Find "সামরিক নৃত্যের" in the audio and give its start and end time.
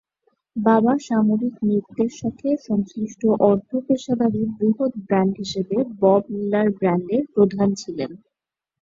1.01-2.11